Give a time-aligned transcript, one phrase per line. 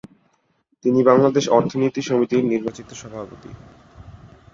[0.85, 3.49] তিনি বাংলাদেশ অর্থনীতি সমিতির নির্বাচিত সভাপতি।